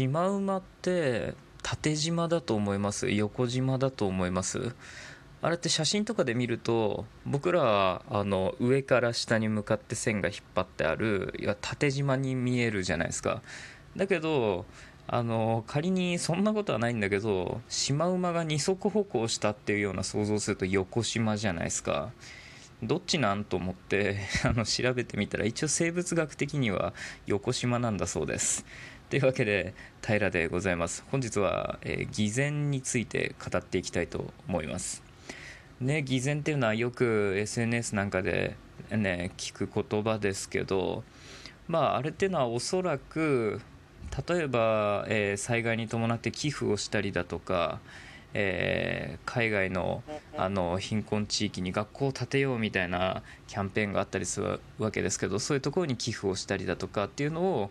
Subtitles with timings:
[0.00, 3.10] シマウマって縦縞だと思います。
[3.10, 4.74] 横縞だと思います。
[5.42, 13.42] あれって写真とかで見ると僕らはあの上から下に向かって線が引っ張ってあるいや縦縞に見えるじゃないですか。
[13.94, 14.64] だけど
[15.06, 22.10] あの仮にそんなことはないんだけどシマウマが二足歩行したっていうような想像すると横縞じゃないですか。
[22.82, 26.94] どっちなんと思って あの調べてみたら一応生物学的には
[27.26, 28.64] 横縞なんだそうです。
[29.10, 29.74] というわけで
[30.06, 31.02] 平でございます。
[31.10, 35.02] 本日は、えー、偽善について語っていきたいと思います。
[35.80, 38.54] ね偽善っていうのはよく SNS なんかで
[38.88, 41.02] ね聞く言葉ですけど
[41.66, 43.60] まああれっていうのはおそらく
[44.28, 47.80] 例えば、えー、災害に伴って寄付をしたりだとか
[48.32, 50.02] えー、海外の
[50.36, 57.70] あの貧困地域に学校を建てようみたいなキャンペーンがあったりするわけですけどそういうところに寄付をしたりだとかっていうのを、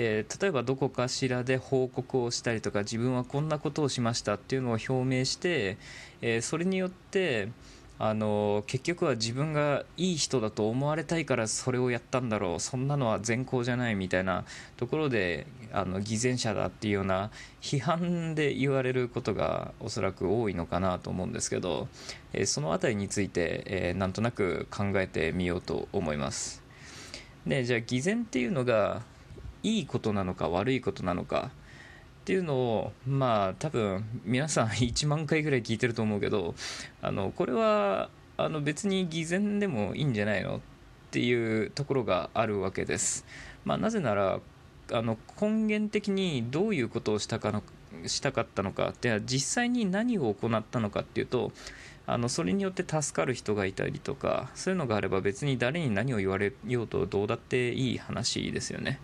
[0.00, 5.76] えー、例えばどこかしらで報告をしたりとか自分はこんなことをしましたっていうのを表明して、
[6.22, 7.48] えー、それによって
[7.98, 14.44] あの結局は自分がいい人だと思われたいからそれをやったんだろうそんなのは善行じゃないみたいな
[14.76, 21.88] ところであの偽善者だっていうような批判で言われることがおそらく多いのかなと思うんですけど、
[22.32, 26.62] えー、その辺りについて、えー、なんとなく考えてみようと思います。
[27.48, 29.02] でじゃあ偽善っていうのが
[29.62, 31.50] いいことなのか悪いことなのか
[32.22, 36.54] っていうのをまあ多分皆さん 1万回ぐらい聞いてると思うけど
[37.02, 40.56] あのこれはあの別に偽善でもいいんじゃないの？
[40.56, 40.60] っ
[41.10, 43.24] ていうところがあるわけです。
[43.64, 44.40] まあ、なぜなら
[44.92, 47.62] あの根源的にどういうことをしたかの
[48.06, 51.52] したかったのかって実際に何を行ったのかっていうと
[52.06, 59.00] あのそれによって助かる人がいたりとかそういうのがあれば別に誰に何を言われようとどうだっていい話ですよね。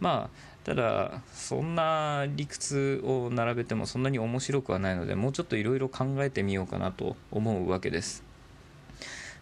[0.00, 8.24] まあただそんな理屈を並べてもそんなに面白くはないのでもうちょっといろいろ考えてみようかなと思うわけです。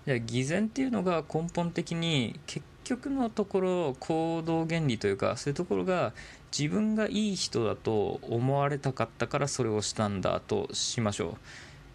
[0.06, 6.12] じゃあ偽善っていうのが根本的に結局のところ行動原理というかそういうところが
[6.56, 11.36] 自分がいい人だと思われたかったからそれをしたんだとしましょう。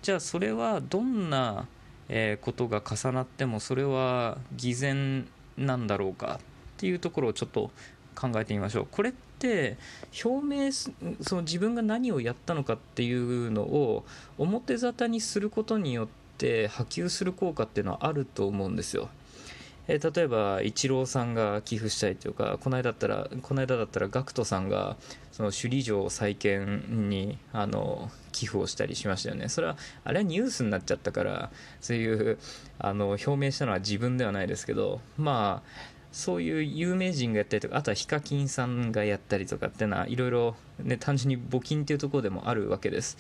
[0.02, 1.68] じゃあそれはどんな、
[2.42, 5.28] ことが重なってもそれは偽善
[5.58, 6.44] なんだろうかっ
[6.78, 7.70] ていうところをちょっと
[8.20, 9.78] 考えてみましょうこれって
[10.24, 14.06] 表明その自分が何をやったのかっていうのを
[14.38, 16.08] 表沙汰にすることによっ
[16.38, 19.10] て波及する効果っていうのはあると思うんですよ。
[19.90, 24.98] えー、例えばイチローさんが寄付したいというかこの間だったらこの間だったら GACKT さんが
[25.32, 31.50] その首里城再建にあの寄付をしたりしましたよねそれはあれはニュースになっちゃったから
[31.82, 32.38] そういう
[32.78, 43.18] あの表明したのは自分ではないですけどまあそういう有名人がやったりとかあとはヒカキンさんがやったりとかっていうのはいろいろ、ね、単純に募金っていうところでもあるわけです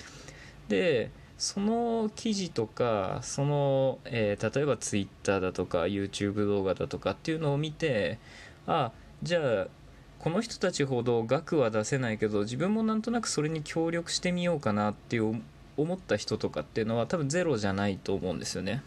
[0.67, 8.19] でその記事とかその、えー、例えば Twitter だとか YouTube 動画だとかっていうのを見て
[8.67, 8.91] あ
[9.23, 9.67] じゃあ
[10.19, 15.41] この人たちほど額は出せないけど自分もなんとなくそれに協力してみようかなっていう
[15.77, 18.83] 思った人とかっていうのは多分ゼロじゃないと思うんですよね。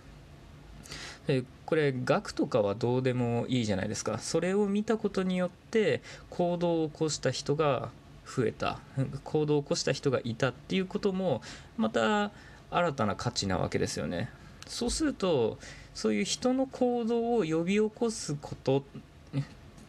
[1.27, 4.19] でこれ額とかはどうでもいいじゃないですか。
[4.19, 7.91] それを見たことによって行動を起こした人が
[8.27, 8.79] 増えた。
[9.25, 11.43] 行動を起こした人がいたっていうことも
[11.77, 12.31] また
[12.71, 14.31] 新たな価値なわけですよね。
[14.67, 15.59] そうすると
[15.95, 18.85] そういう人の行動を呼び起こすこと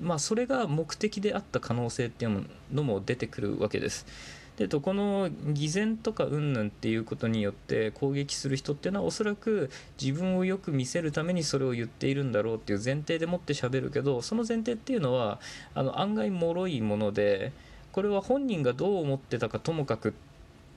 [0.01, 4.05] まあそれが目的であった可能性っていうのも出てくるわけです。
[4.58, 9.72] でとこの偽善とか云々っていうことによって攻撃する人っていうのはおそらく
[10.02, 15.40] 自分をよく見せるためにそれを言っているんだろうっていう前提でもって喋るけどその前提っていうのは
[15.74, 17.52] あの案外脆いもので
[17.92, 20.13] これは本人がどう思ってたかともかく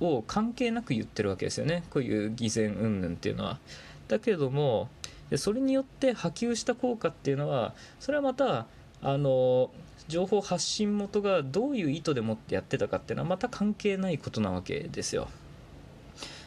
[0.00, 3.58] を関係なく言ってるわけですよねこういう偽善云々っていうのは。
[4.08, 4.88] だけども
[5.36, 8.66] それによって波及した効果っていうのはそれはまた
[9.06, 9.70] あの
[10.08, 15.28] 情報発信元がどういう意図でもってやってたかっていうのはまた関係ないことなわけですよ。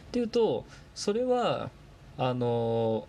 [0.09, 1.69] っていうとそれは
[2.17, 3.07] あの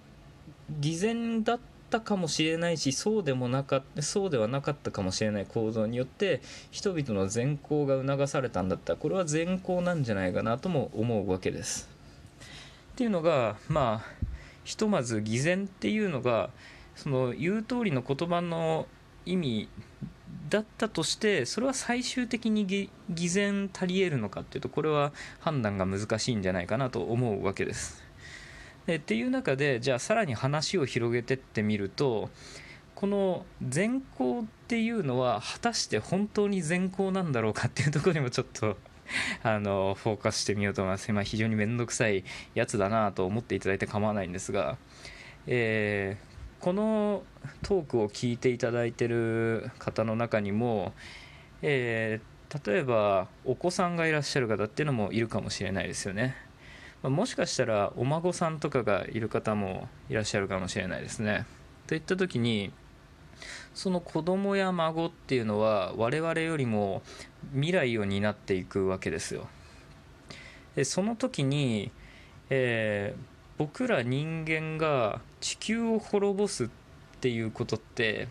[0.79, 1.61] 偽善だっ
[1.91, 11.89] たかもしれないしそうでもなかそうではなかったかもしれない行動によって人々の善行が促されたんだったらこれは善行なんじゃないかなとも思うわけです。
[12.93, 14.31] っていうのがまあ
[14.63, 16.51] ひとまず偽善っていうのが
[16.95, 18.87] その言う通りの言葉の
[19.33, 19.69] 意味
[20.49, 22.67] だったとしてそれは最終的に
[23.09, 28.03] 偽善足りえるのかっていうとこれは判断が難しいんじゃないかなと思うわけです。
[28.87, 32.31] でっていう中でじゃあさらに話を広げてってみると
[32.95, 38.77] この善行っていうのは果たして本当に善行なんだろうかっていうところにもちょっと
[39.43, 42.25] あのフォーカスしてみようと思います、まあ、非常に面倒くさい
[42.55, 44.77] やつだなと思っていただいて構わないんですが、
[45.47, 46.30] えー、
[46.61, 47.23] この
[47.63, 50.93] トークを聞いていただいてる方の中にも、
[51.63, 56.37] えー、例えばお子さんがいらっしゃる方っていうのもいるかもしれないですよね、
[57.03, 61.47] もしかしたらお孫さんとかがいる方もいらっしゃるかもしれないですね。
[61.87, 62.73] といった時に
[63.75, 67.03] その子供や孫っていうのは我々よりも
[67.55, 69.49] 未来を担っていくわけですよ。
[70.77, 71.91] でその時に、
[72.51, 73.21] えー、
[73.57, 76.69] 僕ら人間が地球を滅ぼすっ
[77.21, 78.29] ていうことって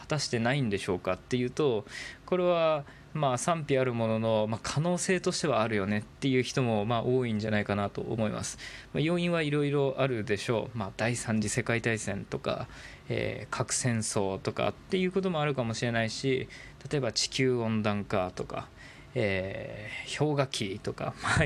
[0.00, 1.84] 果たしてないんでしょうかっていうと
[2.26, 8.58] これはまあ賛否あるものの、まあ、可能性としてはあるよねっていう人もまあ多いんじゃないかなと思います、
[8.92, 12.68] まあ、要因はいろいろあるでしょう、まあ、第三次世界大戦とか、
[13.08, 16.48] えー、核戦争とかっていうこともあるかもしれないし
[16.90, 18.68] 例えば地球温暖化とか
[19.14, 21.36] えー、氷河期とか、 まあ、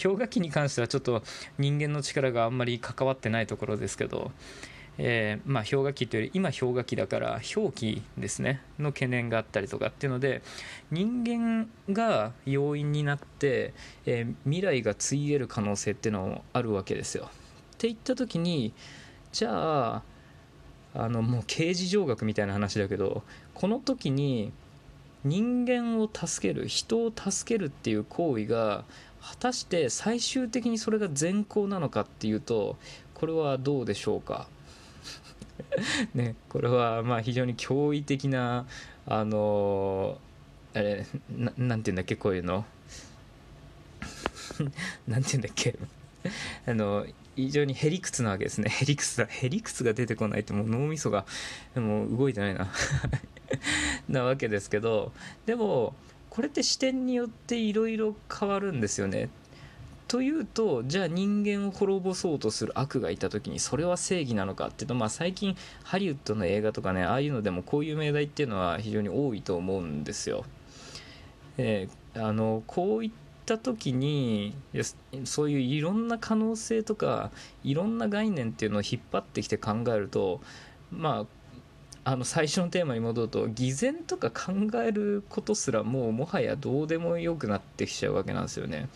[0.00, 1.22] 氷河期に関してはちょっと
[1.58, 4.32] 人間の力があんまり関わってないところですけど、
[4.98, 10.42] えー、まあ、氷河期というより今氷河期だから氷期ですねの懸念があったりとかっていうので
[10.90, 13.72] 人間が要因になって、
[14.04, 17.30] えー、未来がついえる可能性っていうのもあるわけですよ。
[17.74, 18.74] っていった時に
[19.32, 20.02] じゃあ
[20.92, 23.22] あのもう刑事上学みたいな話だけど
[23.54, 24.52] この時に
[25.24, 28.84] 人間を助ける人を助けるっていう行為が
[29.22, 32.76] 果たして最終的にそれが善行なのかっていうと
[33.14, 34.48] これはどうでしょうか？
[36.14, 38.66] ね、これはまあ非常に驚異的な
[39.06, 40.16] あの
[40.72, 41.06] あれ
[41.36, 42.64] ななんて言うんだっけこういうの？
[45.06, 45.76] なんて言うんだっけ？
[46.66, 47.06] あの
[47.36, 48.70] 非常にへりくつなわけですね。
[48.70, 51.26] へりくつだへりくつが出てこないともう脳みそが
[51.74, 52.70] もう動いてないな。
[54.08, 55.12] なわけですけど
[55.46, 55.94] でも
[56.28, 59.28] これって視点によっていろいろ変わるんですよね
[60.10, 70.44] というとじゃあ人間を滅ぼそうとする悪がいた時にそれは正義なのかっていうと、まあ、最近ハリウッドの映画とかねああいうのでもこういう命題っていうのは非常に多いと思うんですよ。
[71.58, 73.10] えー、あのこういっ
[73.46, 74.54] た時に
[75.24, 77.30] そういういろんな可能性とか
[77.62, 80.40] いろんな概念っていうのを引っ張ってきて考えると
[80.90, 81.26] まあ
[82.02, 84.52] あの最初のテーマに戻ると偽善とか考
[84.82, 88.88] えることすらもうもはやどうでもよくなってきちゃうわけなんですよね。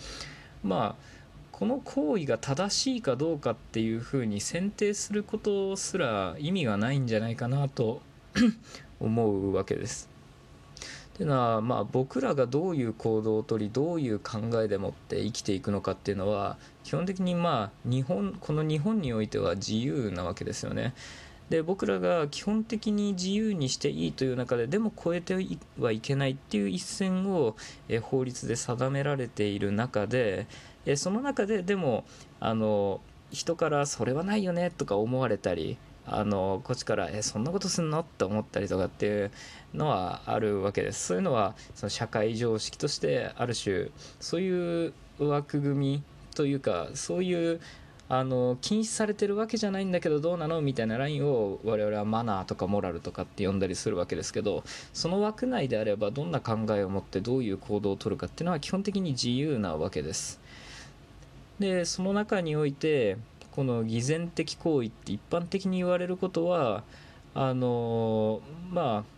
[0.63, 1.15] まあ
[1.53, 8.01] この行為が正しいかどうかっていうふうに選定することすら意味がないんじゃないかなと
[8.99, 10.09] 思うわけです。
[11.15, 20.93] っていうのは、まあ、僕らがどういう行動をとりどういう考えでもって生きていくのかっていうのは基本的にまあ日本この日本においては自由なわけですよね。
[21.55, 25.37] で僕らが基本的に自由にしていいという中ででも超えて
[25.79, 27.55] はいけないっていう一線を、
[27.89, 30.49] え法律で定められている中で、
[30.85, 32.05] えその中ででも
[32.41, 39.31] あの人からそれはないよねとか思われたりあのこっちから「えそんなことすんの?」って思ったりとかっていう
[39.75, 46.03] のはあるわけですそういうのはその社会常識としてある種そういう枠組み
[46.35, 47.61] というかそういう
[48.09, 54.63] あの禁止されてるわけじゃないんだけどどうなのみたいなラインを我々はマナーとかモラルとかって呼んだりするわけですけど
[54.93, 60.41] その枠内であればどんな考えを持ってどういう行動をとるかっていうのは基本的に自由なわけです。
[61.59, 63.17] でその中において
[63.53, 66.83] この偽善的行為って一般的に言われることは
[67.35, 69.15] あのまあ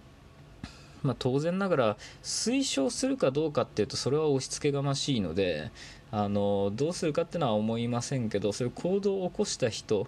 [1.03, 5.71] まあ、当然ながら推奨するかどうかっていうとそれは押し付けがましいので
[6.11, 10.07] あのどうするかっていうのは思いませんけどそういう行動を起こした人っ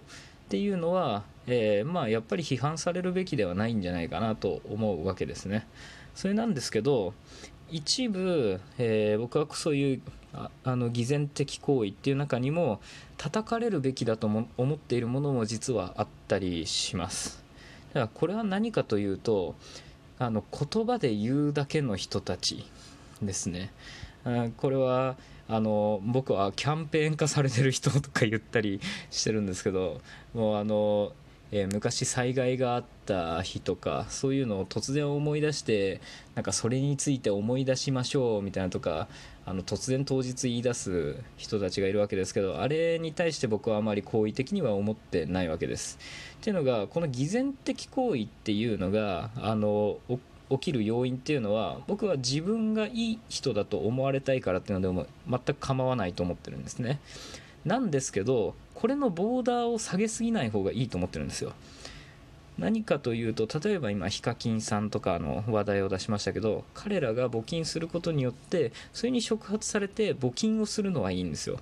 [0.49, 5.67] ていうのは、えー、まあ、やっぱり批判されるべきではないんじゃないかなと思うわけですね。
[6.15, 7.13] それなんですけど
[7.69, 10.01] 一部、えー、僕はそういう
[10.33, 12.81] ああの偽善的行為っていう中にも
[13.17, 17.43] 叩かれるべきだと思っているものも実はあったりします。
[17.89, 19.55] だからこれは何かというと
[20.17, 22.65] あの言葉で言うだけの人たち
[23.21, 23.71] ですね。
[24.57, 25.15] これは
[25.47, 29.99] あの僕はキャンペーン化されてる人とか言ったりしてるんですけど
[30.35, 31.13] もうあの、
[31.51, 36.01] えー、昔災害があった日とかそういうのを突然思い出して
[36.35, 39.07] なんかそれについて思い出しましょうみたいなとか
[39.49, 45.97] あの突然当日言い出す人たちがいるわけですけどあれに対して僕はあまり好意的には思ってないわけです。
[46.39, 56.99] っていうのがこの偽善的行為っていうのがあの起起きる要因っていうのは僕は自分がいい人だと思われたいからっていうのでも全く構わないと思ってるんですね。
[57.65, 61.53] なんですけどこれのボーダーを下げすぎない方がいいと思ってるんですよ。
[62.57, 71.59] 何かというと例えば今ヒカキンさんとかの話題を出しましたけど彼らが募金することによってそれに触発されて募金をするのはいいんですよ。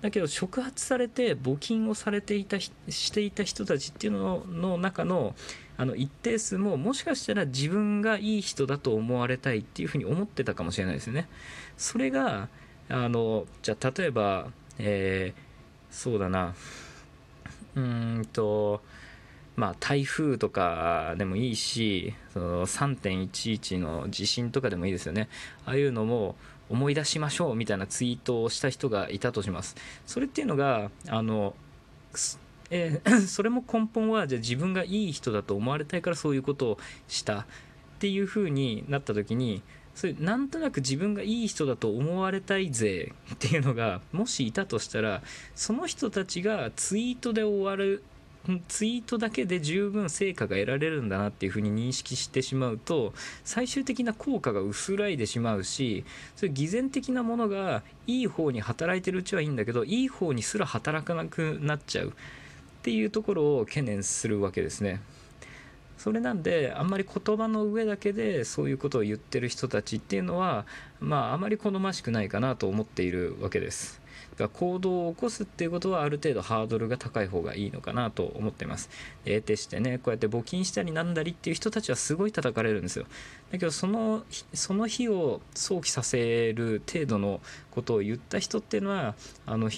[0.00, 2.70] だけど触発されて募金をされていたし
[3.12, 5.34] ていた人たちっていうのの中の
[5.76, 11.28] あの一定数ももしかしたら自分がいい人だと思われたいっていうふうに思ってたかもしれないですね。
[11.76, 12.48] それが
[12.88, 16.54] あのじゃあ例えば、えー、そうだな。
[17.76, 18.82] うーんと
[19.58, 25.28] まあ、台風とかでもいいしその3.11の地震とかでもいいですよね。
[25.66, 26.36] ああいうのも
[26.70, 29.76] 思い出しましょうみたいなツイートをした人がいたとします。
[30.06, 31.54] それっていうのがあの
[32.70, 37.46] えー、 それも根本はじゃあ自分がいい人だと思われたいからそういうことをしたっ
[37.98, 39.62] ていう風になった時に
[39.94, 45.22] それなんとなく自分がいい人だと思われたいぜっていうのがもしいたとしたら
[45.54, 48.04] その人たちがツイートで終わる
[48.68, 53.12] ツイートだけで十分成果が得られるんだなっていうふうに認識してしまうと
[53.44, 56.04] 最終的な効果が薄らいでしまうし
[56.36, 62.12] それ偽善的なものがいい方に働いてるうちはいいんだけどいい方にすら働かなくなっちゃうっ
[62.82, 65.00] ていうところを懸念するわけですね。
[65.98, 70.64] それなんであんまり言葉の上だけでそういうことを言ってる人たちっていうのは
[71.00, 74.00] まああまり好ましくないかなと思っているわけです。
[74.38, 78.88] が行動を起こすっていうことはある程度ハードルが高い方がいいのかなと思ってます。
[79.24, 83.06] 得てしてねこうやって募金したりなんだりっていう人たちはすごい叩かれるんですよ。
[83.50, 87.40] だけどそのその日を想起させる程度の
[87.70, 89.14] ことを言った人っていうのは
[89.46, 89.68] あの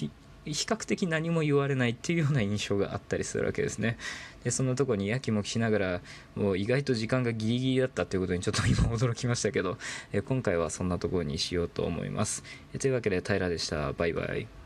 [0.45, 3.97] 比較的何も言われないっていうような印象があったりするわけですね。
[4.43, 6.01] でそんなとこにやきもきしながら
[6.35, 9.77] もう意外と時間がギリギリだったっていうことにちょっと今驚きましたけど、
[10.11, 12.43] え今回はそんなところにしようと思います。
[12.79, 13.93] というわけで平でした。
[13.93, 14.60] バイバイ。